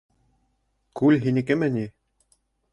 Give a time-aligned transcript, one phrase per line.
[1.01, 1.87] Күл һинекеме ни?!